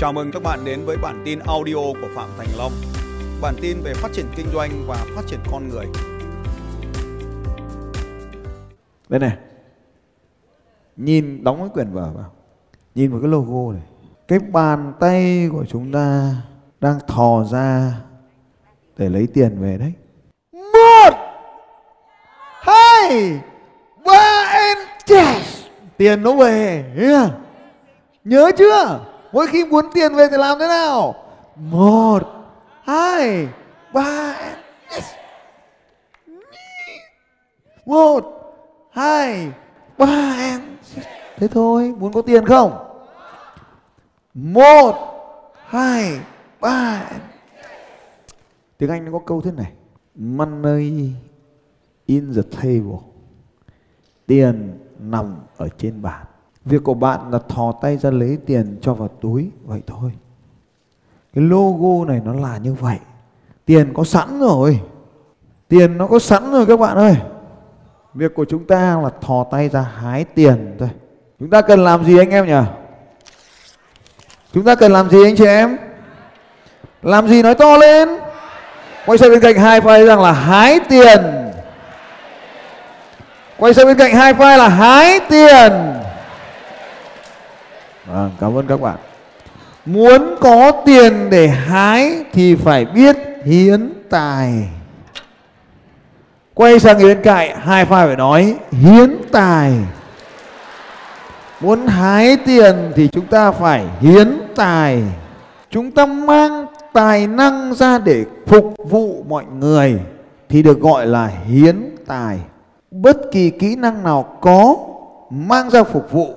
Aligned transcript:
Chào 0.00 0.12
mừng 0.12 0.30
các 0.32 0.42
bạn 0.42 0.64
đến 0.64 0.84
với 0.84 0.96
bản 0.96 1.22
tin 1.24 1.38
audio 1.38 1.74
của 1.74 2.08
Phạm 2.14 2.28
Thành 2.38 2.48
Long. 2.58 2.72
Bản 3.40 3.54
tin 3.60 3.80
về 3.82 3.94
phát 3.94 4.08
triển 4.12 4.26
kinh 4.36 4.46
doanh 4.52 4.70
và 4.86 4.96
phát 5.16 5.22
triển 5.26 5.40
con 5.52 5.68
người. 5.68 5.86
Đây 9.08 9.20
này. 9.20 9.36
Nhìn 10.96 11.44
đóng 11.44 11.58
cái 11.60 11.68
quyển 11.68 11.92
vở 11.92 12.10
vào. 12.14 12.32
Nhìn 12.94 13.10
vào 13.10 13.20
cái 13.20 13.30
logo 13.30 13.72
này. 13.72 13.82
Cái 14.28 14.38
bàn 14.38 14.92
tay 15.00 15.48
của 15.52 15.64
chúng 15.68 15.92
ta 15.92 16.34
đang 16.80 16.98
thò 17.06 17.44
ra 17.44 17.92
để 18.96 19.08
lấy 19.08 19.28
tiền 19.34 19.60
về 19.60 19.78
đấy. 19.78 19.92
Một, 20.52 21.14
hai, 22.60 23.40
ba 24.06 24.44
and 24.46 24.78
yes. 25.10 25.64
Tiền 25.96 26.22
nó 26.22 26.36
về. 26.36 26.84
Nhớ, 26.96 27.30
Nhớ 28.24 28.50
chưa? 28.58 29.09
Mỗi 29.32 29.46
khi 29.46 29.64
muốn 29.64 29.84
tiền 29.94 30.14
về 30.14 30.28
thì 30.30 30.36
làm 30.36 30.58
thế 30.58 30.68
nào? 30.68 31.14
Một, 31.56 32.22
hai, 32.82 33.48
ba 33.92 34.34
yes. 34.92 35.04
Một, 37.86 38.24
hai, 38.90 39.52
ba 39.98 40.36
em. 40.38 40.60
Thế 41.36 41.48
thôi, 41.48 41.94
muốn 41.98 42.12
có 42.12 42.22
tiền 42.22 42.46
không? 42.46 42.72
Một, 44.34 44.94
hai, 45.66 46.20
ba 46.60 47.10
Tiếng 48.78 48.90
Anh 48.90 49.04
nó 49.04 49.12
có 49.12 49.18
câu 49.26 49.40
thế 49.40 49.50
này 49.50 49.72
Money 50.14 51.12
in 52.06 52.34
the 52.34 52.42
table 52.42 52.98
Tiền 54.26 54.78
nằm 54.98 55.36
ở 55.56 55.68
trên 55.78 56.02
bàn 56.02 56.26
Việc 56.64 56.84
của 56.84 56.94
bạn 56.94 57.30
là 57.30 57.38
thò 57.48 57.72
tay 57.72 57.96
ra 57.96 58.10
lấy 58.10 58.38
tiền 58.46 58.78
cho 58.82 58.94
vào 58.94 59.08
túi, 59.08 59.50
Vậy 59.64 59.82
thôi. 59.86 60.10
Cái 61.34 61.44
logo 61.44 62.04
này 62.04 62.20
nó 62.24 62.34
là 62.34 62.56
như 62.56 62.74
vậy. 62.74 62.96
Tiền 63.64 63.94
có 63.94 64.04
sẵn 64.04 64.40
rồi. 64.40 64.80
Tiền 65.68 65.98
nó 65.98 66.06
có 66.06 66.18
sẵn 66.18 66.52
rồi 66.52 66.66
các 66.66 66.80
bạn 66.80 66.96
ơi. 66.96 67.16
Việc 68.14 68.34
của 68.34 68.44
chúng 68.44 68.66
ta 68.66 69.00
là 69.02 69.10
thò 69.20 69.44
tay 69.50 69.68
ra 69.68 69.80
hái 69.80 70.24
tiền 70.24 70.76
thôi. 70.78 70.88
Chúng 71.40 71.50
ta 71.50 71.60
cần 71.60 71.84
làm 71.84 72.04
gì 72.04 72.18
anh 72.18 72.30
em 72.30 72.46
nhỉ? 72.46 72.70
Chúng 74.52 74.64
ta 74.64 74.74
cần 74.74 74.92
làm 74.92 75.10
gì 75.10 75.24
anh 75.24 75.36
chị 75.36 75.46
em? 75.46 75.76
Làm 77.02 77.28
gì 77.28 77.42
nói 77.42 77.54
to 77.54 77.76
lên. 77.76 78.08
Quay 79.06 79.18
sang 79.18 79.30
bên 79.30 79.40
cạnh 79.40 79.56
hai 79.56 79.80
file 79.80 80.06
rằng 80.06 80.20
là 80.20 80.32
hái 80.32 80.80
tiền. 80.88 81.20
Quay 83.58 83.74
sang 83.74 83.86
bên 83.86 83.98
cạnh 83.98 84.14
hai 84.14 84.34
file 84.34 84.56
là 84.56 84.68
hái 84.68 85.20
tiền. 85.28 85.72
Vâng, 88.12 88.30
cảm 88.40 88.56
ơn 88.56 88.66
các 88.66 88.80
bạn. 88.80 88.96
Muốn 89.86 90.34
có 90.40 90.70
tiền 90.86 91.30
để 91.30 91.48
hái 91.48 92.24
thì 92.32 92.54
phải 92.54 92.84
biết 92.84 93.16
hiến 93.44 93.92
tài. 94.10 94.68
Quay 96.54 96.78
sang 96.78 96.98
người 96.98 97.14
bên 97.14 97.24
cạnh 97.24 97.60
hai 97.60 97.84
pha 97.84 98.06
phải 98.06 98.16
nói 98.16 98.54
hiến 98.70 99.16
tài. 99.32 99.72
Muốn 101.60 101.86
hái 101.86 102.36
tiền 102.46 102.92
thì 102.96 103.08
chúng 103.08 103.26
ta 103.26 103.52
phải 103.52 103.84
hiến 104.00 104.40
tài. 104.56 105.02
Chúng 105.70 105.90
ta 105.90 106.06
mang 106.06 106.66
tài 106.92 107.26
năng 107.26 107.74
ra 107.74 107.98
để 107.98 108.24
phục 108.46 108.74
vụ 108.88 109.24
mọi 109.28 109.44
người 109.58 110.00
thì 110.48 110.62
được 110.62 110.80
gọi 110.80 111.06
là 111.06 111.26
hiến 111.26 111.96
tài. 112.06 112.38
Bất 112.90 113.16
kỳ 113.32 113.50
kỹ 113.50 113.76
năng 113.76 114.02
nào 114.02 114.38
có 114.40 114.76
mang 115.30 115.70
ra 115.70 115.82
phục 115.84 116.12
vụ 116.12 116.34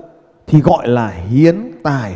thì 0.54 0.62
gọi 0.62 0.88
là 0.88 1.10
hiến 1.10 1.72
tài. 1.84 2.16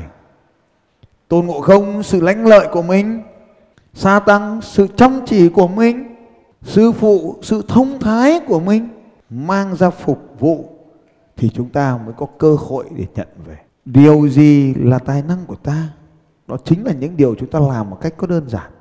Tôn 1.28 1.46
ngộ 1.46 1.62
không 1.62 2.04
sự 2.04 2.22
lãnh 2.22 2.46
lợi 2.46 2.68
của 2.72 2.82
mình, 2.82 3.24
sa 3.94 4.20
tăng 4.20 4.62
sự 4.62 4.88
chăm 4.96 5.20
chỉ 5.26 5.50
của 5.50 5.68
mình, 5.68 6.16
sư 6.62 6.92
phụ 6.92 7.36
sự 7.42 7.62
thông 7.68 8.00
thái 8.00 8.40
của 8.48 8.60
mình 8.60 8.90
mang 9.30 9.76
ra 9.76 9.90
phục 9.90 10.20
vụ 10.40 10.66
thì 11.36 11.50
chúng 11.50 11.70
ta 11.70 12.00
mới 12.06 12.14
có 12.18 12.26
cơ 12.38 12.56
hội 12.56 12.86
để 12.96 13.06
nhận 13.16 13.28
về. 13.46 13.58
Điều 13.86 14.30
gì 14.30 14.74
là 14.74 15.00
tài 15.00 15.22
năng 15.22 15.46
của 15.46 15.56
ta? 15.56 15.90
Đó 16.48 16.58
chính 16.66 16.86
là 16.86 16.94
những 16.94 17.18
điều 17.18 17.36
chúng 17.36 17.50
ta 17.50 17.60
làm 17.60 17.90
một 17.90 17.98
cách 18.02 18.14
có 18.18 18.28
đơn 18.28 18.50
giản 18.50 18.72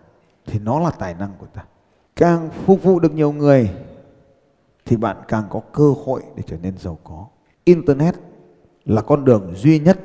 thì 0.46 0.58
nó 0.58 0.80
là 0.80 0.90
tài 0.90 1.14
năng 1.14 1.32
của 1.38 1.46
ta. 1.46 1.64
Càng 2.16 2.48
phục 2.64 2.82
vụ 2.82 3.00
được 3.00 3.14
nhiều 3.14 3.32
người 3.32 3.70
thì 4.84 4.96
bạn 4.96 5.16
càng 5.28 5.44
có 5.50 5.60
cơ 5.72 5.92
hội 6.04 6.22
để 6.36 6.42
trở 6.46 6.56
nên 6.62 6.78
giàu 6.78 6.98
có. 7.04 7.26
Internet 7.64 8.14
là 8.86 9.02
con 9.02 9.24
đường 9.24 9.52
duy 9.56 9.78
nhất 9.78 9.98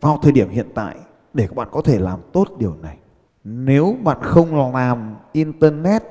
vào 0.00 0.18
thời 0.22 0.32
điểm 0.32 0.48
hiện 0.48 0.66
tại 0.74 0.96
để 1.34 1.46
các 1.46 1.56
bạn 1.56 1.68
có 1.72 1.82
thể 1.82 1.98
làm 1.98 2.20
tốt 2.32 2.48
điều 2.58 2.76
này. 2.82 2.98
Nếu 3.44 3.96
bạn 4.02 4.18
không 4.22 4.74
làm 4.74 5.16
internet 5.32 6.02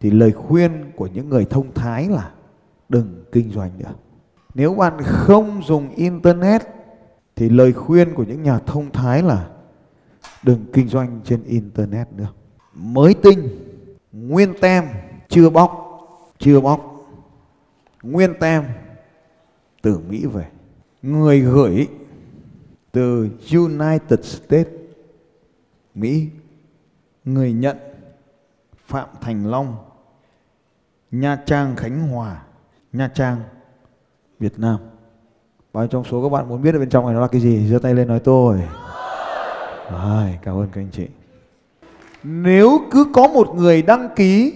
thì 0.00 0.10
lời 0.10 0.32
khuyên 0.32 0.92
của 0.96 1.06
những 1.06 1.28
người 1.28 1.44
thông 1.44 1.74
thái 1.74 2.08
là 2.08 2.30
đừng 2.88 3.24
kinh 3.32 3.50
doanh 3.50 3.70
nữa. 3.78 3.94
Nếu 4.54 4.74
bạn 4.74 4.98
không 5.02 5.62
dùng 5.64 5.88
internet 5.94 6.62
thì 7.36 7.48
lời 7.48 7.72
khuyên 7.72 8.14
của 8.14 8.22
những 8.22 8.42
nhà 8.42 8.58
thông 8.58 8.90
thái 8.92 9.22
là 9.22 9.48
đừng 10.42 10.64
kinh 10.72 10.88
doanh 10.88 11.20
trên 11.24 11.42
internet 11.44 12.12
nữa. 12.12 12.28
Mới 12.74 13.14
tinh, 13.14 13.48
nguyên 14.12 14.54
tem, 14.60 14.84
chưa 15.28 15.50
bóc, 15.50 15.70
chưa 16.38 16.60
bóc. 16.60 17.06
Nguyên 18.02 18.34
tem 18.40 18.64
từ 19.82 19.98
Mỹ 20.08 20.26
về. 20.26 20.46
Người 21.04 21.40
gửi 21.40 21.88
từ 22.92 23.28
United 23.52 24.20
States, 24.22 24.66
Mỹ. 25.94 26.28
Người 27.24 27.52
nhận 27.52 27.76
Phạm 28.86 29.08
Thành 29.20 29.46
Long, 29.50 29.76
Nha 31.10 31.36
Trang 31.46 31.76
Khánh 31.76 32.08
Hòa, 32.08 32.42
Nha 32.92 33.08
Trang, 33.14 33.36
Việt 34.38 34.58
Nam. 34.58 34.76
Bao 35.72 35.86
trong 35.86 36.04
số 36.04 36.22
các 36.22 36.28
bạn 36.28 36.48
muốn 36.48 36.62
biết 36.62 36.74
ở 36.74 36.78
bên 36.78 36.88
trong 36.88 37.06
này 37.06 37.14
nó 37.14 37.20
là 37.20 37.28
cái 37.28 37.40
gì? 37.40 37.68
giơ 37.68 37.78
tay 37.78 37.94
lên 37.94 38.08
nói 38.08 38.20
tôi. 38.20 38.62
Rồi, 39.90 40.38
cảm 40.42 40.56
ơn 40.56 40.68
các 40.72 40.80
anh 40.80 40.90
chị. 40.92 41.06
Nếu 42.22 42.78
cứ 42.90 43.06
có 43.12 43.28
một 43.28 43.54
người 43.54 43.82
đăng 43.82 44.08
ký, 44.16 44.54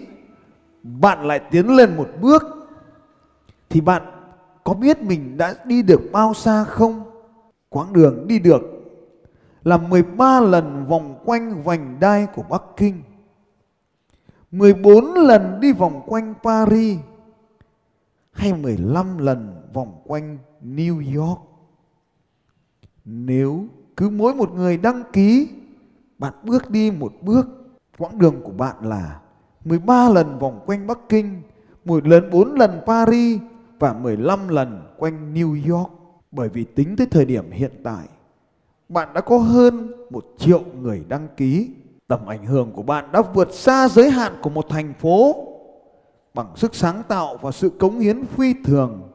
bạn 0.83 1.27
lại 1.27 1.41
tiến 1.51 1.77
lên 1.77 1.97
một 1.97 2.09
bước, 2.21 2.43
thì 3.69 3.81
bạn 3.81 4.18
có 4.69 4.75
biết 4.75 5.03
mình 5.03 5.37
đã 5.37 5.55
đi 5.65 5.83
được 5.83 6.01
bao 6.12 6.34
xa 6.34 6.65
không? 6.65 7.03
Quãng 7.69 7.93
đường 7.93 8.29
đi 8.29 8.39
được 8.39 8.62
là 9.65 9.77
13 9.77 10.41
lần 10.41 10.87
vòng 10.89 11.19
quanh 11.25 11.62
vành 11.62 11.97
đai 12.01 12.27
của 12.34 12.43
Bắc 12.51 12.62
Kinh, 12.77 13.03
14 14.51 15.05
lần 15.15 15.61
đi 15.61 15.73
vòng 15.73 16.03
quanh 16.06 16.34
Paris, 16.43 16.99
hay 18.33 18.53
15 18.53 19.19
lần 19.19 19.62
vòng 19.73 20.03
quanh 20.06 20.39
New 20.62 21.21
York. 21.21 21.41
Nếu 23.05 23.67
cứ 23.97 24.11
mỗi 24.11 24.35
một 24.35 24.53
người 24.55 24.77
đăng 24.77 25.03
ký 25.12 25.49
bạn 26.19 26.33
bước 26.43 26.71
đi 26.71 26.91
một 26.91 27.12
bước 27.23 27.47
quãng 27.99 28.19
đường 28.19 28.41
của 28.45 28.53
bạn 28.53 28.77
là 28.83 29.21
13 29.65 30.09
lần 30.09 30.39
vòng 30.39 30.61
quanh 30.67 30.87
Bắc 30.87 30.99
Kinh, 31.09 31.43
một 31.85 32.06
lần 32.06 32.31
4 32.31 32.53
lần 32.53 32.81
Paris 32.87 33.41
và 33.78 33.93
15 33.93 34.49
lần 34.49 34.83
quanh 34.97 35.34
New 35.34 35.72
York. 35.72 35.91
Bởi 36.31 36.49
vì 36.49 36.65
tính 36.65 36.97
tới 36.97 37.06
thời 37.11 37.25
điểm 37.25 37.50
hiện 37.50 37.72
tại, 37.84 38.06
bạn 38.89 39.09
đã 39.15 39.21
có 39.21 39.39
hơn 39.39 39.93
một 40.11 40.25
triệu 40.39 40.62
người 40.83 41.05
đăng 41.09 41.28
ký. 41.37 41.71
Tầm 42.06 42.27
ảnh 42.27 42.47
hưởng 42.47 42.72
của 42.72 42.83
bạn 42.83 43.12
đã 43.12 43.22
vượt 43.34 43.53
xa 43.53 43.88
giới 43.88 44.11
hạn 44.11 44.33
của 44.43 44.50
một 44.50 44.67
thành 44.69 44.94
phố. 45.00 45.44
Bằng 46.34 46.56
sức 46.56 46.75
sáng 46.75 47.03
tạo 47.09 47.37
và 47.37 47.50
sự 47.50 47.69
cống 47.69 47.99
hiến 47.99 48.25
phi 48.27 48.55
thường, 48.65 49.11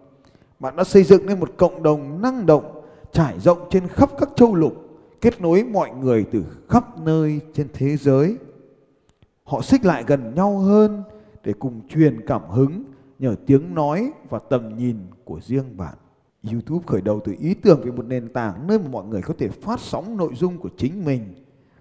bạn 0.59 0.75
đã 0.75 0.83
xây 0.83 1.03
dựng 1.03 1.25
nên 1.25 1.39
một 1.39 1.49
cộng 1.57 1.83
đồng 1.83 2.21
năng 2.21 2.45
động 2.45 2.81
trải 3.11 3.39
rộng 3.39 3.57
trên 3.69 3.87
khắp 3.87 4.09
các 4.19 4.29
châu 4.35 4.55
lục, 4.55 4.73
kết 5.21 5.41
nối 5.41 5.63
mọi 5.63 5.91
người 5.91 6.25
từ 6.31 6.43
khắp 6.69 6.99
nơi 6.99 7.39
trên 7.53 7.67
thế 7.73 7.97
giới. 7.97 8.37
Họ 9.43 9.61
xích 9.61 9.85
lại 9.85 10.03
gần 10.07 10.35
nhau 10.35 10.57
hơn 10.57 11.03
để 11.43 11.53
cùng 11.59 11.81
truyền 11.89 12.25
cảm 12.27 12.41
hứng 12.49 12.83
nhờ 13.23 13.35
tiếng 13.45 13.75
nói 13.75 14.11
và 14.29 14.39
tầm 14.49 14.77
nhìn 14.77 14.97
của 15.23 15.39
riêng 15.41 15.77
bạn. 15.77 15.93
YouTube 16.51 16.83
khởi 16.87 17.01
đầu 17.01 17.21
từ 17.25 17.35
ý 17.39 17.53
tưởng 17.53 17.81
về 17.83 17.91
một 17.91 18.05
nền 18.05 18.33
tảng 18.33 18.67
nơi 18.67 18.79
mà 18.79 18.87
mọi 18.91 19.05
người 19.05 19.21
có 19.21 19.33
thể 19.37 19.49
phát 19.49 19.79
sóng 19.79 20.17
nội 20.17 20.31
dung 20.35 20.57
của 20.57 20.69
chính 20.77 21.05
mình. 21.05 21.33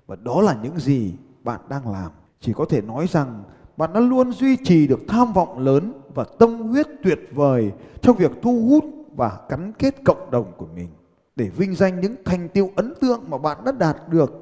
Và 0.07 0.17
đó 0.17 0.41
là 0.41 0.59
những 0.63 0.79
gì 0.79 1.15
bạn 1.45 1.61
đang 1.69 1.93
làm. 1.93 2.11
Chỉ 2.41 2.53
có 2.53 2.65
thể 2.65 2.83
nói 2.83 3.07
rằng 3.07 3.43
bạn 3.77 3.93
đã 3.93 4.01
luôn 4.01 4.33
duy 4.33 4.57
trì 4.65 4.87
được 4.87 5.01
tham 5.09 5.33
vọng 5.33 5.59
lớn 5.59 5.93
và 6.15 6.25
tâm 6.39 6.59
huyết 6.59 6.87
tuyệt 7.03 7.19
vời 7.33 7.73
trong 8.03 8.17
việc 8.17 8.31
thu 8.43 8.67
hút 8.69 8.85
và 9.17 9.41
gắn 9.49 9.73
kết 9.79 9.95
cộng 10.05 10.31
đồng 10.31 10.53
của 10.57 10.67
mình 10.75 10.89
để 11.37 11.49
vinh 11.49 11.75
danh 11.75 12.01
những 12.01 12.15
thành 12.25 12.49
tiệu 12.49 12.71
ấn 12.77 12.95
tượng 13.01 13.21
mà 13.29 13.39
bạn 13.39 13.65
đã 13.65 13.73
đạt 13.73 13.97
được. 14.09 14.33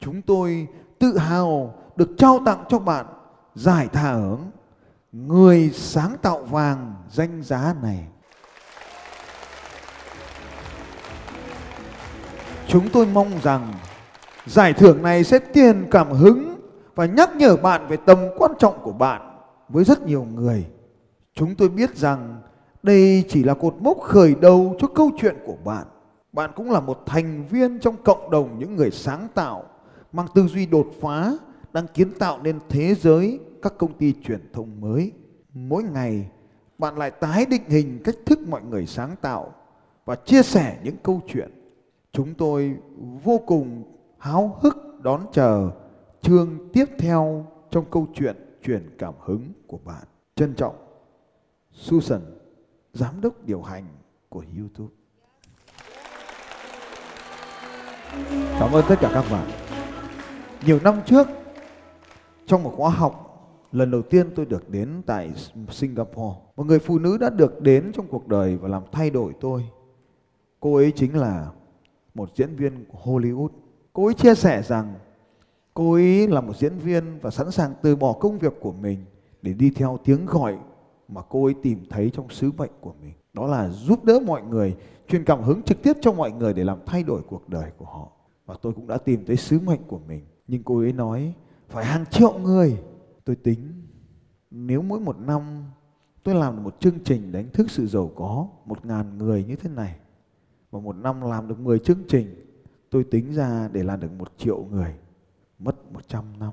Chúng 0.00 0.22
tôi 0.22 0.66
tự 0.98 1.18
hào 1.18 1.74
được 1.96 2.10
trao 2.18 2.40
tặng 2.46 2.64
cho 2.68 2.78
bạn, 2.78 3.06
giải 3.54 3.88
thưởng 3.92 4.38
người 5.14 5.70
sáng 5.74 6.16
tạo 6.22 6.42
vàng 6.42 6.94
danh 7.10 7.42
giá 7.42 7.74
này. 7.82 8.06
Chúng 12.68 12.88
tôi 12.88 13.06
mong 13.06 13.30
rằng 13.42 13.72
Giải 14.46 14.72
thưởng 14.72 15.02
này 15.02 15.24
sẽ 15.24 15.38
tiền 15.38 15.86
cảm 15.90 16.12
hứng 16.12 16.54
và 16.94 17.06
nhắc 17.06 17.36
nhở 17.36 17.56
bạn 17.56 17.86
về 17.88 17.96
tầm 17.96 18.18
quan 18.38 18.52
trọng 18.58 18.82
của 18.82 18.92
bạn 18.92 19.38
với 19.68 19.84
rất 19.84 20.06
nhiều 20.06 20.26
người. 20.34 20.66
Chúng 21.34 21.54
tôi 21.54 21.68
biết 21.68 21.96
rằng 21.96 22.40
đây 22.82 23.24
chỉ 23.28 23.44
là 23.44 23.54
cột 23.54 23.74
mốc 23.80 24.00
khởi 24.00 24.34
đầu 24.40 24.76
cho 24.78 24.88
câu 24.88 25.10
chuyện 25.20 25.36
của 25.46 25.56
bạn. 25.64 25.84
Bạn 26.32 26.50
cũng 26.56 26.70
là 26.70 26.80
một 26.80 27.02
thành 27.06 27.44
viên 27.50 27.78
trong 27.78 27.96
cộng 28.04 28.30
đồng 28.30 28.58
những 28.58 28.76
người 28.76 28.90
sáng 28.90 29.28
tạo, 29.34 29.64
mang 30.12 30.26
tư 30.34 30.46
duy 30.46 30.66
đột 30.66 30.86
phá, 31.00 31.32
đang 31.72 31.86
kiến 31.86 32.10
tạo 32.18 32.38
nên 32.42 32.58
thế 32.68 32.94
giới 32.94 33.40
các 33.64 33.72
công 33.78 33.98
ty 33.98 34.14
truyền 34.24 34.52
thông 34.52 34.80
mới. 34.80 35.12
Mỗi 35.54 35.82
ngày, 35.82 36.30
bạn 36.78 36.98
lại 36.98 37.10
tái 37.10 37.46
định 37.46 37.62
hình 37.68 38.00
cách 38.04 38.14
thức 38.26 38.38
mọi 38.48 38.62
người 38.62 38.86
sáng 38.86 39.16
tạo 39.20 39.54
và 40.04 40.14
chia 40.14 40.42
sẻ 40.42 40.78
những 40.82 40.96
câu 41.02 41.20
chuyện. 41.26 41.50
Chúng 42.12 42.34
tôi 42.34 42.76
vô 43.24 43.40
cùng 43.46 43.82
háo 44.18 44.58
hức 44.60 44.76
đón 45.02 45.26
chờ 45.32 45.70
chương 46.22 46.68
tiếp 46.72 46.84
theo 46.98 47.46
trong 47.70 47.84
câu 47.90 48.06
chuyện 48.14 48.36
truyền 48.62 48.96
cảm 48.98 49.14
hứng 49.20 49.52
của 49.66 49.78
bạn. 49.84 50.04
Trân 50.36 50.54
trọng, 50.54 50.74
Susan, 51.72 52.20
giám 52.92 53.20
đốc 53.20 53.44
điều 53.44 53.62
hành 53.62 53.84
của 54.28 54.44
YouTube. 54.58 54.94
Cảm 58.60 58.72
ơn 58.72 58.84
tất 58.88 58.96
cả 59.00 59.10
các 59.14 59.24
bạn. 59.30 59.50
Nhiều 60.66 60.78
năm 60.84 61.00
trước, 61.06 61.28
trong 62.46 62.62
một 62.62 62.74
khóa 62.76 62.90
học, 62.90 63.23
lần 63.74 63.90
đầu 63.90 64.02
tiên 64.02 64.30
tôi 64.34 64.46
được 64.46 64.70
đến 64.70 65.02
tại 65.06 65.32
Singapore. 65.70 66.40
Một 66.56 66.66
người 66.66 66.78
phụ 66.78 66.98
nữ 66.98 67.18
đã 67.18 67.30
được 67.30 67.60
đến 67.60 67.92
trong 67.94 68.06
cuộc 68.06 68.28
đời 68.28 68.56
và 68.56 68.68
làm 68.68 68.82
thay 68.92 69.10
đổi 69.10 69.32
tôi. 69.40 69.62
Cô 70.60 70.76
ấy 70.76 70.92
chính 70.96 71.16
là 71.16 71.50
một 72.14 72.30
diễn 72.36 72.56
viên 72.56 72.84
của 72.84 72.98
Hollywood. 73.04 73.48
Cô 73.92 74.04
ấy 74.04 74.14
chia 74.14 74.34
sẻ 74.34 74.62
rằng 74.62 74.94
cô 75.74 75.92
ấy 75.92 76.28
là 76.28 76.40
một 76.40 76.56
diễn 76.56 76.78
viên 76.78 77.18
và 77.22 77.30
sẵn 77.30 77.50
sàng 77.50 77.74
từ 77.82 77.96
bỏ 77.96 78.12
công 78.12 78.38
việc 78.38 78.52
của 78.60 78.72
mình 78.72 79.04
để 79.42 79.52
đi 79.52 79.70
theo 79.70 79.98
tiếng 80.04 80.26
gọi 80.26 80.58
mà 81.08 81.22
cô 81.28 81.44
ấy 81.44 81.54
tìm 81.62 81.84
thấy 81.90 82.10
trong 82.10 82.30
sứ 82.30 82.50
mệnh 82.58 82.72
của 82.80 82.92
mình. 83.02 83.12
Đó 83.32 83.46
là 83.46 83.68
giúp 83.68 84.04
đỡ 84.04 84.20
mọi 84.26 84.42
người, 84.42 84.76
truyền 85.08 85.24
cảm 85.24 85.42
hứng 85.42 85.62
trực 85.62 85.82
tiếp 85.82 85.92
cho 86.00 86.12
mọi 86.12 86.32
người 86.32 86.54
để 86.54 86.64
làm 86.64 86.78
thay 86.86 87.02
đổi 87.02 87.22
cuộc 87.28 87.48
đời 87.48 87.70
của 87.78 87.84
họ. 87.84 88.08
Và 88.46 88.54
tôi 88.62 88.72
cũng 88.72 88.86
đã 88.86 88.98
tìm 88.98 89.24
thấy 89.26 89.36
sứ 89.36 89.60
mệnh 89.60 89.80
của 89.86 90.00
mình. 90.08 90.20
Nhưng 90.48 90.62
cô 90.62 90.78
ấy 90.78 90.92
nói 90.92 91.34
phải 91.68 91.84
hàng 91.84 92.06
triệu 92.06 92.38
người. 92.38 92.78
Tôi 93.24 93.36
tính, 93.36 93.72
nếu 94.50 94.82
mỗi 94.82 95.00
một 95.00 95.18
năm 95.18 95.64
tôi 96.22 96.34
làm 96.34 96.56
được 96.56 96.62
một 96.62 96.80
chương 96.80 96.98
trình 97.04 97.32
đánh 97.32 97.48
thức 97.52 97.70
sự 97.70 97.86
giàu 97.86 98.10
có 98.16 98.48
một 98.64 98.86
ngàn 98.86 99.18
người 99.18 99.44
như 99.44 99.56
thế 99.56 99.70
này, 99.70 99.96
và 100.70 100.80
một 100.80 100.96
năm 100.96 101.20
làm 101.20 101.48
được 101.48 101.60
10 101.60 101.78
chương 101.78 102.02
trình, 102.08 102.34
tôi 102.90 103.04
tính 103.04 103.32
ra 103.32 103.68
để 103.72 103.82
làm 103.82 104.00
được 104.00 104.12
một 104.18 104.32
triệu 104.38 104.64
người, 104.70 104.94
mất 105.58 105.92
100 105.92 106.24
năm. 106.38 106.52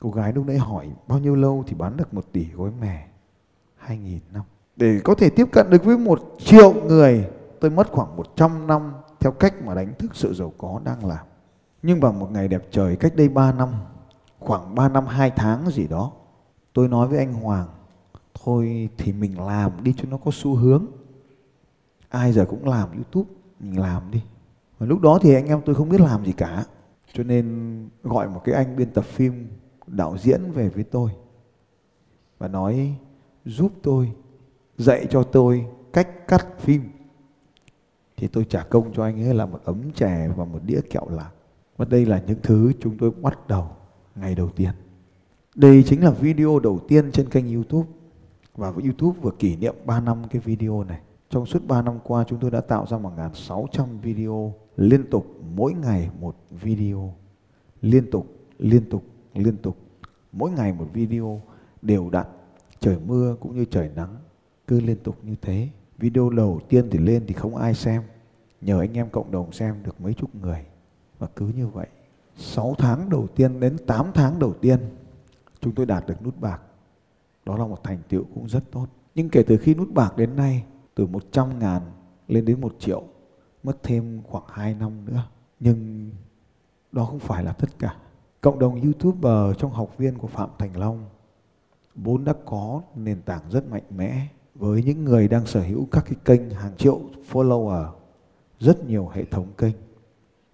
Cô 0.00 0.10
gái 0.10 0.32
lúc 0.32 0.46
nãy 0.46 0.58
hỏi, 0.58 0.90
bao 1.08 1.18
nhiêu 1.18 1.34
lâu 1.34 1.64
thì 1.66 1.74
bán 1.74 1.96
được 1.96 2.14
một 2.14 2.32
tỷ 2.32 2.46
gói 2.54 2.70
mè? 2.80 3.08
2.000 3.86 4.18
năm. 4.32 4.42
Để 4.76 5.00
có 5.04 5.14
thể 5.14 5.30
tiếp 5.30 5.46
cận 5.52 5.70
được 5.70 5.84
với 5.84 5.98
một 5.98 6.20
triệu 6.38 6.72
người, 6.72 7.30
tôi 7.60 7.70
mất 7.70 7.88
khoảng 7.90 8.16
100 8.16 8.66
năm 8.66 8.92
theo 9.20 9.32
cách 9.32 9.54
mà 9.64 9.74
đánh 9.74 9.94
thức 9.98 10.16
sự 10.16 10.34
giàu 10.34 10.52
có 10.58 10.80
đang 10.84 11.04
làm. 11.04 11.26
Nhưng 11.82 12.00
vào 12.00 12.12
một 12.12 12.30
ngày 12.32 12.48
đẹp 12.48 12.62
trời 12.70 12.96
cách 12.96 13.16
đây 13.16 13.28
3 13.28 13.52
năm 13.52 13.68
khoảng 14.38 14.74
3 14.74 14.88
năm 14.88 15.06
2 15.06 15.30
tháng 15.30 15.70
gì 15.70 15.88
đó, 15.88 16.12
tôi 16.72 16.88
nói 16.88 17.08
với 17.08 17.18
anh 17.18 17.32
Hoàng, 17.32 17.68
thôi 18.44 18.88
thì 18.96 19.12
mình 19.12 19.40
làm 19.40 19.72
đi 19.82 19.94
cho 19.96 20.04
nó 20.10 20.16
có 20.16 20.30
xu 20.34 20.54
hướng. 20.54 20.86
Ai 22.08 22.32
giờ 22.32 22.46
cũng 22.48 22.68
làm 22.68 22.88
YouTube, 22.92 23.30
mình 23.60 23.80
làm 23.80 24.10
đi. 24.10 24.22
Và 24.78 24.86
lúc 24.86 25.00
đó 25.00 25.18
thì 25.22 25.34
anh 25.34 25.46
em 25.46 25.60
tôi 25.64 25.74
không 25.74 25.88
biết 25.88 26.00
làm 26.00 26.24
gì 26.24 26.32
cả, 26.32 26.64
cho 27.12 27.24
nên 27.24 27.88
gọi 28.02 28.28
một 28.28 28.40
cái 28.44 28.54
anh 28.54 28.76
biên 28.76 28.90
tập 28.90 29.04
phim 29.04 29.48
đạo 29.86 30.16
diễn 30.18 30.52
về 30.52 30.68
với 30.68 30.84
tôi 30.84 31.10
và 32.38 32.48
nói, 32.48 32.94
giúp 33.44 33.72
tôi, 33.82 34.12
dạy 34.76 35.06
cho 35.10 35.22
tôi 35.22 35.66
cách 35.92 36.28
cắt 36.28 36.46
phim. 36.58 36.90
Thì 38.16 38.28
tôi 38.28 38.44
trả 38.44 38.62
công 38.62 38.92
cho 38.92 39.04
anh 39.04 39.22
ấy 39.22 39.34
là 39.34 39.46
một 39.46 39.60
ấm 39.64 39.92
chè 39.92 40.28
và 40.36 40.44
một 40.44 40.58
đĩa 40.64 40.80
kẹo 40.90 41.08
lạc. 41.08 41.30
Và 41.76 41.84
đây 41.84 42.06
là 42.06 42.22
những 42.26 42.38
thứ 42.42 42.72
chúng 42.80 42.98
tôi 42.98 43.10
bắt 43.10 43.48
đầu 43.48 43.70
ngày 44.16 44.34
đầu 44.34 44.48
tiên. 44.48 44.70
Đây 45.54 45.82
chính 45.86 46.04
là 46.04 46.10
video 46.10 46.58
đầu 46.58 46.80
tiên 46.88 47.12
trên 47.12 47.28
kênh 47.28 47.54
YouTube. 47.54 47.88
Và 48.54 48.68
YouTube 48.68 49.18
vừa 49.20 49.30
kỷ 49.38 49.56
niệm 49.56 49.74
3 49.84 50.00
năm 50.00 50.22
cái 50.30 50.42
video 50.44 50.84
này. 50.84 51.00
Trong 51.30 51.46
suốt 51.46 51.66
3 51.66 51.82
năm 51.82 51.98
qua, 52.04 52.24
chúng 52.28 52.38
tôi 52.38 52.50
đã 52.50 52.60
tạo 52.60 52.86
ra 52.86 52.98
1.600 52.98 54.00
video 54.02 54.54
liên 54.76 55.10
tục, 55.10 55.26
mỗi 55.54 55.72
ngày 55.72 56.10
một 56.20 56.36
video. 56.50 57.14
Liên 57.80 58.10
tục 58.10 58.26
liên 58.58 58.90
tục 58.90 59.04
liên 59.34 59.56
tục. 59.56 59.76
Mỗi 60.32 60.50
ngày 60.50 60.72
một 60.72 60.88
video 60.92 61.42
đều 61.82 62.10
đặn. 62.10 62.26
Trời 62.80 62.98
mưa 63.06 63.36
cũng 63.40 63.56
như 63.56 63.64
trời 63.64 63.90
nắng, 63.96 64.16
cứ 64.66 64.80
liên 64.80 64.96
tục 65.02 65.16
như 65.22 65.34
thế. 65.42 65.68
Video 65.98 66.30
đầu 66.30 66.60
tiên 66.68 66.88
thì 66.90 66.98
lên 66.98 67.24
thì 67.26 67.34
không 67.34 67.56
ai 67.56 67.74
xem. 67.74 68.02
Nhờ 68.60 68.80
anh 68.80 68.96
em 68.96 69.08
cộng 69.10 69.30
đồng 69.30 69.52
xem 69.52 69.74
được 69.84 70.00
mấy 70.00 70.14
chục 70.14 70.34
người. 70.34 70.64
Và 71.18 71.26
cứ 71.36 71.46
như 71.56 71.66
vậy 71.66 71.86
6 72.36 72.74
tháng 72.78 73.10
đầu 73.10 73.26
tiên 73.26 73.60
đến 73.60 73.76
8 73.86 74.06
tháng 74.14 74.38
đầu 74.38 74.52
tiên, 74.52 74.78
chúng 75.60 75.74
tôi 75.74 75.86
đạt 75.86 76.06
được 76.06 76.22
nút 76.22 76.40
bạc. 76.40 76.60
Đó 77.44 77.56
là 77.56 77.66
một 77.66 77.82
thành 77.82 77.98
tựu 78.08 78.24
cũng 78.34 78.48
rất 78.48 78.64
tốt. 78.70 78.86
Nhưng 79.14 79.28
kể 79.28 79.42
từ 79.46 79.56
khi 79.56 79.74
nút 79.74 79.88
bạc 79.94 80.16
đến 80.16 80.36
nay, 80.36 80.64
từ 80.94 81.06
100 81.06 81.58
ngàn 81.58 81.82
lên 82.28 82.44
đến 82.44 82.60
1 82.60 82.74
triệu, 82.78 83.02
mất 83.62 83.82
thêm 83.82 84.22
khoảng 84.24 84.44
2 84.48 84.74
năm 84.74 85.04
nữa. 85.04 85.22
Nhưng 85.60 86.10
đó 86.92 87.04
không 87.04 87.18
phải 87.18 87.44
là 87.44 87.52
tất 87.52 87.78
cả. 87.78 87.96
Cộng 88.40 88.58
đồng 88.58 88.82
youtuber 88.82 89.56
trong 89.58 89.72
học 89.72 89.98
viên 89.98 90.18
của 90.18 90.28
Phạm 90.28 90.50
Thành 90.58 90.76
Long, 90.76 91.04
vốn 91.94 92.24
đã 92.24 92.34
có 92.44 92.82
nền 92.94 93.22
tảng 93.22 93.42
rất 93.50 93.70
mạnh 93.70 93.82
mẽ. 93.90 94.26
Với 94.54 94.82
những 94.82 95.04
người 95.04 95.28
đang 95.28 95.46
sở 95.46 95.62
hữu 95.62 95.86
các 95.90 96.04
cái 96.04 96.14
kênh 96.24 96.50
hàng 96.50 96.76
triệu 96.76 97.00
follower, 97.32 97.90
rất 98.60 98.84
nhiều 98.86 99.10
hệ 99.14 99.24
thống 99.24 99.46
kênh. 99.58 99.74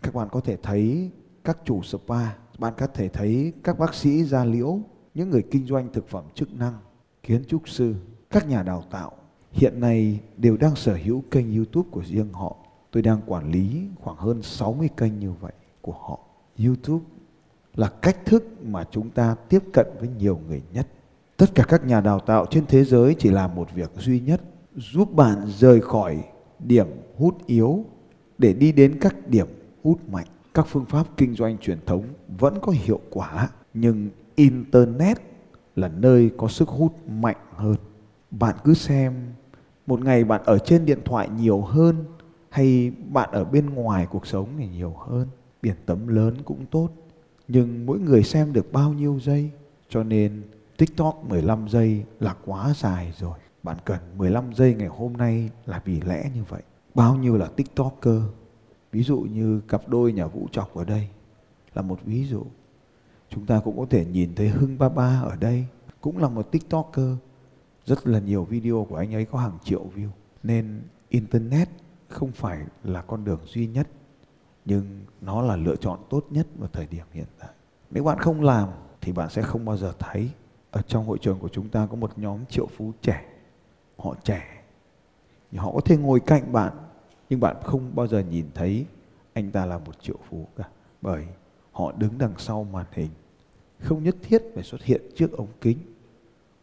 Các 0.02 0.14
bạn 0.14 0.28
có 0.32 0.40
thể 0.40 0.56
thấy 0.62 1.10
các 1.44 1.58
chủ 1.64 1.82
spa 1.82 2.34
bạn 2.58 2.74
có 2.78 2.86
thể 2.86 3.08
thấy 3.08 3.52
các 3.64 3.78
bác 3.78 3.94
sĩ 3.94 4.24
da 4.24 4.44
liễu 4.44 4.78
những 5.14 5.30
người 5.30 5.42
kinh 5.50 5.66
doanh 5.66 5.92
thực 5.92 6.08
phẩm 6.08 6.24
chức 6.34 6.52
năng 6.52 6.74
kiến 7.22 7.44
trúc 7.48 7.68
sư 7.68 7.94
các 8.30 8.48
nhà 8.48 8.62
đào 8.62 8.84
tạo 8.90 9.12
hiện 9.52 9.80
nay 9.80 10.20
đều 10.36 10.56
đang 10.56 10.76
sở 10.76 10.98
hữu 11.04 11.24
kênh 11.30 11.56
YouTube 11.56 11.88
của 11.90 12.02
riêng 12.04 12.32
họ. 12.32 12.56
Tôi 12.90 13.02
đang 13.02 13.20
quản 13.26 13.50
lý 13.50 13.86
khoảng 14.00 14.16
hơn 14.16 14.42
60 14.42 14.88
kênh 14.96 15.18
như 15.18 15.32
vậy 15.32 15.52
của 15.80 15.92
họ. 15.92 16.18
YouTube 16.64 17.04
là 17.74 17.88
cách 18.02 18.16
thức 18.26 18.44
mà 18.62 18.84
chúng 18.90 19.10
ta 19.10 19.36
tiếp 19.48 19.62
cận 19.72 19.86
với 19.98 20.08
nhiều 20.18 20.40
người 20.48 20.62
nhất. 20.72 20.86
Tất 21.36 21.46
cả 21.54 21.64
các 21.68 21.86
nhà 21.86 22.00
đào 22.00 22.20
tạo 22.20 22.46
trên 22.50 22.66
thế 22.66 22.84
giới 22.84 23.14
chỉ 23.18 23.30
làm 23.30 23.54
một 23.54 23.68
việc 23.74 23.90
duy 23.96 24.20
nhất, 24.20 24.40
giúp 24.76 25.14
bạn 25.14 25.46
rời 25.46 25.80
khỏi 25.80 26.24
điểm 26.58 26.86
hút 27.16 27.46
yếu 27.46 27.84
để 28.38 28.52
đi 28.52 28.72
đến 28.72 28.98
các 29.00 29.28
điểm 29.28 29.46
hút 29.82 30.08
mạnh. 30.08 30.26
Các 30.60 30.66
phương 30.66 30.84
pháp 30.84 31.06
kinh 31.16 31.34
doanh 31.34 31.58
truyền 31.58 31.78
thống 31.86 32.04
vẫn 32.38 32.58
có 32.62 32.72
hiệu 32.72 33.00
quả, 33.10 33.48
nhưng 33.74 34.08
internet 34.34 35.16
là 35.76 35.88
nơi 35.88 36.30
có 36.36 36.48
sức 36.48 36.68
hút 36.68 37.08
mạnh 37.08 37.36
hơn. 37.56 37.76
Bạn 38.30 38.56
cứ 38.64 38.74
xem 38.74 39.14
một 39.86 40.04
ngày 40.04 40.24
bạn 40.24 40.40
ở 40.44 40.58
trên 40.58 40.86
điện 40.86 40.98
thoại 41.04 41.28
nhiều 41.28 41.60
hơn 41.60 42.04
hay 42.50 42.92
bạn 43.08 43.28
ở 43.32 43.44
bên 43.44 43.70
ngoài 43.70 44.06
cuộc 44.10 44.26
sống 44.26 44.48
thì 44.58 44.68
nhiều 44.68 44.94
hơn 44.98 45.28
biển 45.62 45.74
tấm 45.86 46.08
lớn 46.08 46.34
cũng 46.44 46.66
tốt. 46.70 46.88
Nhưng 47.48 47.86
mỗi 47.86 47.98
người 47.98 48.22
xem 48.22 48.52
được 48.52 48.72
bao 48.72 48.92
nhiêu 48.92 49.18
giây 49.22 49.50
cho 49.88 50.02
nên 50.02 50.42
TikTok 50.76 51.24
15 51.28 51.68
giây 51.68 52.04
là 52.20 52.34
quá 52.44 52.72
dài 52.76 53.12
rồi. 53.18 53.38
Bạn 53.62 53.76
cần 53.84 53.98
15 54.16 54.52
giây 54.54 54.74
ngày 54.74 54.88
hôm 54.88 55.12
nay 55.12 55.50
là 55.66 55.82
vì 55.84 56.00
lẽ 56.00 56.30
như 56.34 56.42
vậy. 56.48 56.62
Bao 56.94 57.16
nhiêu 57.16 57.36
là 57.36 57.46
TikToker 57.46 58.22
ví 58.92 59.02
dụ 59.02 59.20
như 59.20 59.60
cặp 59.68 59.88
đôi 59.88 60.12
nhà 60.12 60.26
Vũ 60.26 60.48
Trọc 60.52 60.74
ở 60.74 60.84
đây 60.84 61.08
là 61.74 61.82
một 61.82 61.98
ví 62.04 62.24
dụ. 62.24 62.42
Chúng 63.28 63.46
ta 63.46 63.60
cũng 63.64 63.78
có 63.78 63.86
thể 63.90 64.04
nhìn 64.04 64.34
thấy 64.34 64.48
Hưng 64.48 64.78
Ba 64.78 64.88
Ba 64.88 65.20
ở 65.24 65.36
đây 65.36 65.66
cũng 66.00 66.18
là 66.18 66.28
một 66.28 66.50
TikToker. 66.50 67.14
Rất 67.84 68.06
là 68.06 68.18
nhiều 68.18 68.44
video 68.44 68.86
của 68.88 68.96
anh 68.96 69.14
ấy 69.14 69.24
có 69.24 69.38
hàng 69.38 69.58
triệu 69.64 69.86
view. 69.96 70.08
Nên 70.42 70.82
internet 71.08 71.68
không 72.08 72.32
phải 72.32 72.66
là 72.84 73.02
con 73.02 73.24
đường 73.24 73.40
duy 73.46 73.66
nhất, 73.66 73.88
nhưng 74.64 75.00
nó 75.20 75.42
là 75.42 75.56
lựa 75.56 75.76
chọn 75.76 75.98
tốt 76.10 76.26
nhất 76.30 76.46
vào 76.58 76.68
thời 76.72 76.86
điểm 76.86 77.06
hiện 77.12 77.26
tại. 77.38 77.50
Nếu 77.90 78.04
bạn 78.04 78.18
không 78.18 78.42
làm 78.42 78.68
thì 79.00 79.12
bạn 79.12 79.30
sẽ 79.30 79.42
không 79.42 79.64
bao 79.64 79.76
giờ 79.76 79.92
thấy. 79.98 80.30
Ở 80.70 80.82
trong 80.82 81.06
hội 81.06 81.18
trường 81.18 81.38
của 81.38 81.48
chúng 81.48 81.68
ta 81.68 81.86
có 81.90 81.96
một 81.96 82.18
nhóm 82.18 82.46
triệu 82.46 82.66
phú 82.76 82.92
trẻ. 83.02 83.24
Họ 83.98 84.14
trẻ. 84.24 84.62
Họ 85.56 85.72
có 85.72 85.80
thể 85.80 85.96
ngồi 85.96 86.20
cạnh 86.20 86.52
bạn 86.52 86.72
nhưng 87.30 87.40
bạn 87.40 87.56
không 87.64 87.90
bao 87.94 88.06
giờ 88.06 88.22
nhìn 88.30 88.46
thấy 88.54 88.86
anh 89.32 89.50
ta 89.50 89.66
là 89.66 89.78
một 89.78 90.02
triệu 90.02 90.16
phú 90.28 90.46
cả, 90.56 90.64
bởi 91.02 91.24
họ 91.72 91.92
đứng 91.92 92.18
đằng 92.18 92.34
sau 92.38 92.64
màn 92.64 92.86
hình, 92.92 93.10
không 93.80 94.04
nhất 94.04 94.16
thiết 94.22 94.42
phải 94.54 94.64
xuất 94.64 94.82
hiện 94.82 95.00
trước 95.16 95.32
ống 95.32 95.48
kính, 95.60 95.78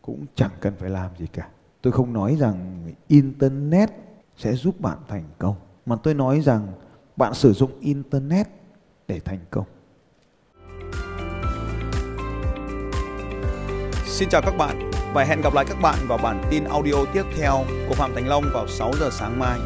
cũng 0.01 0.25
chẳng 0.35 0.51
cần 0.59 0.73
phải 0.79 0.89
làm 0.89 1.11
gì 1.17 1.27
cả. 1.33 1.49
Tôi 1.81 1.93
không 1.93 2.13
nói 2.13 2.35
rằng 2.39 2.85
Internet 3.07 3.89
sẽ 4.37 4.53
giúp 4.53 4.81
bạn 4.81 4.97
thành 5.07 5.23
công. 5.37 5.55
Mà 5.85 5.95
tôi 5.95 6.13
nói 6.13 6.41
rằng 6.41 6.67
bạn 7.15 7.33
sử 7.33 7.53
dụng 7.53 7.71
Internet 7.79 8.47
để 9.07 9.19
thành 9.19 9.39
công. 9.51 9.65
Xin 14.05 14.29
chào 14.29 14.41
các 14.41 14.57
bạn 14.57 14.91
và 15.13 15.23
hẹn 15.23 15.41
gặp 15.41 15.53
lại 15.53 15.65
các 15.69 15.77
bạn 15.81 15.97
vào 16.07 16.17
bản 16.17 16.43
tin 16.51 16.63
audio 16.63 17.05
tiếp 17.13 17.23
theo 17.37 17.63
của 17.89 17.95
Phạm 17.95 18.11
Thành 18.15 18.27
Long 18.27 18.43
vào 18.53 18.67
6 18.67 18.91
giờ 18.99 19.09
sáng 19.11 19.39
mai. 19.39 19.59